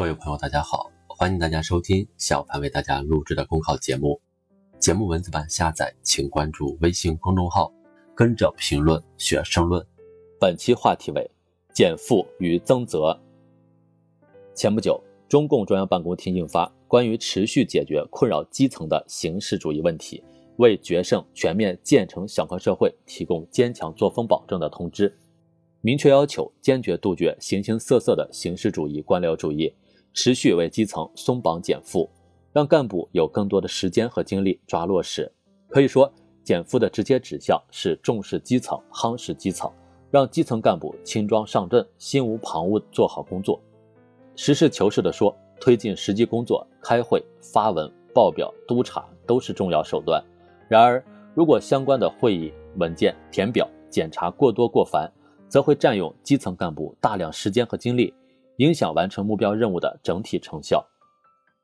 [0.00, 4.18] 各位朋友，大家好，欢迎大家收听小凡为大家录制的公考节目。
[4.78, 7.70] 节目文字版下载，请关注微信公众号，
[8.14, 9.86] 跟着评论学申论。
[10.40, 11.30] 本期话题为
[11.74, 13.20] 减负与增责。
[14.54, 20.24] 前不久，中共中央办公厅印发《关于持续解决困扰基层的形式主义问题，
[20.56, 25.10] 为决胜全面建成小康社会提供坚强作风保证的通知》。
[25.82, 29.74] 明确要求坚决杜绝形形色色的形式主义、官僚主义，
[30.12, 32.08] 持续为基层松绑减负，
[32.52, 35.30] 让干部有更多的时间和精力抓落实。
[35.68, 39.70] 可以说，减负的直接指向是重视基层、夯实基层，
[40.10, 43.60] 让基层干部轻装上阵、心无旁骛做好工作。
[44.34, 50.22] 实事求是地说，推进实际工作、开会、发文、报表、督查都是重要手段。
[50.68, 51.04] 然而，
[51.34, 55.12] 如果相关的会议文件填表检查过多过繁，
[55.48, 58.14] 则会占用基层干部大量时间和精力，
[58.60, 60.86] 影响完成目标任务的整体成效。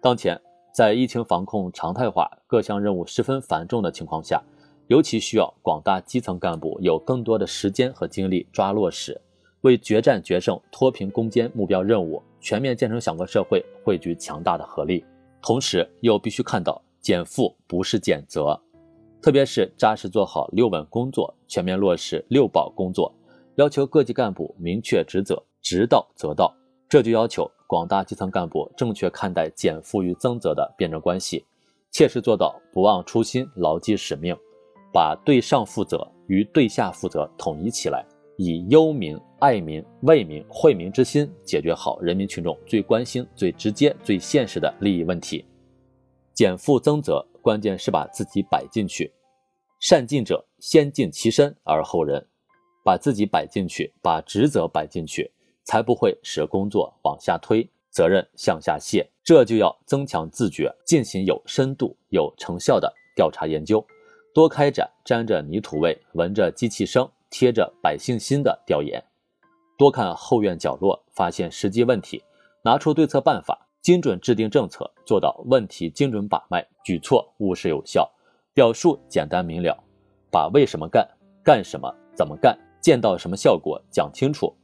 [0.00, 0.40] 当前，
[0.72, 4.42] 在疫情防控常态化、各项任务十分繁重的情况下，
[4.86, 9.20] 尤其需要广大基层干部有更多的时间和精力抓落实，
[9.60, 15.04] 为决战决胜、脱贫攻坚目标任务、全面建成小康社会汇聚强大的合力。
[15.42, 18.58] 同时，又必须看到减负不是减责，
[19.20, 23.12] 特别是扎实做好六稳工作，全面落实六保工作。
[23.56, 26.54] 要求各级干部明确职责，职到责到，
[26.88, 31.44] 这就要求广大基层干部正确看待减负与增责的辩证关系，
[31.90, 34.34] 切实做到不忘初心、牢记使命，
[34.92, 38.04] 把对上负责与对下负责统一起来，
[38.38, 45.44] 以忧民、爱民、为民、惠民之心，解决好人民群众最关心、最直接、最现实的利益问题。
[46.32, 49.12] 减负增责，关键是把自己摆进去。
[49.80, 52.26] 善尽者先尽其身而后人。
[52.84, 55.30] 把自己摆进去，把职责摆进去，
[55.68, 59.06] 才不会使工作往下推，责任向下卸。
[59.22, 63.86] 这就要增强自觉，进行有深度、有成效的调查研究，
[64.32, 69.04] 多开展沾着泥土味、闻着机器声、贴着百姓心的调研，
[69.76, 72.24] 多看后院角落，发现实际问题，
[72.64, 78.10] 拿出对策办法，精准制定政策，做到问题精准把脉，举措务实有效，
[78.54, 79.76] 表述简单明了，
[80.30, 81.06] 把为什么干、
[81.44, 82.58] 干什么、怎么干。
[82.80, 84.56] 见到什么效果讲清楚，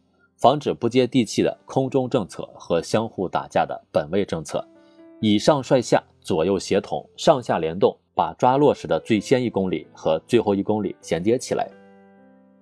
[0.45, 4.63] 防止不接地气的空中政策和相互打架的本位政策，
[5.19, 11.67] 以上率下，左右协同，上下联动，把抓落实的最先一公里和最后一公里衔接起来。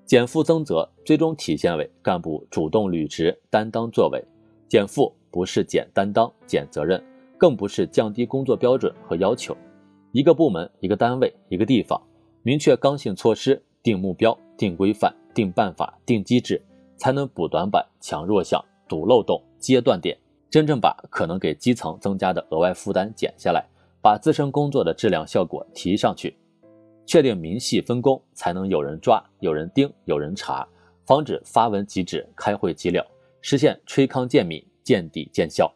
[0.06, 4.24] 减负增责最终体现为干部主动履职、担当作为。
[4.68, 7.02] 减负不是减担当、减责任，
[7.36, 9.56] 更不是降低工作标准和要求。
[10.12, 12.00] 一个部门、一个单位、一个地方，
[12.44, 15.12] 明确刚性措施，定目标、定规范。
[15.34, 16.62] 定办法、定机制，
[16.96, 20.16] 才能补短板、抢弱项、堵漏洞、接断点，
[20.50, 23.64] 真正把可能给基层增加的额外负担减下来，
[24.00, 26.36] 把自身工作的质量效果提上去。
[27.04, 30.66] 确定明细分工，才能有人抓、有人盯、有人查，
[31.04, 33.04] 防止发文即止、开会即了，
[33.40, 35.72] 实现吹糠见米、见底见效。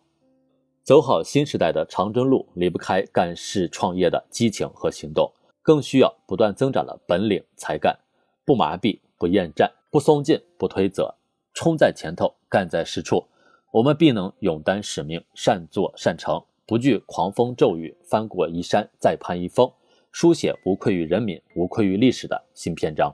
[0.85, 5.33] 走好新时代的长征路，离不开干事创业的激情和行动，
[5.63, 7.99] 更需要不断增长的本领才干，
[8.45, 9.01] 不麻痹。
[9.19, 11.15] 不厌战，不松劲，不推责，
[11.55, 13.27] 冲在前头，干在实处，
[13.73, 19.73] 我们必能勇担使命，善作善成，不惧狂风骤雨，翻过一山再攀一峰，
[20.13, 23.11] 书写无愧于人民、无愧于历史的新篇章。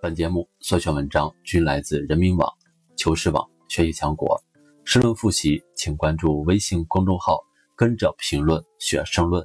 [0.00, 2.48] 本节目所选文章均来自人民网、
[2.96, 4.40] 求是网、学习强国。
[4.84, 7.42] 申论复习，请关注微信公众号，
[7.74, 9.44] 跟着评论学申论。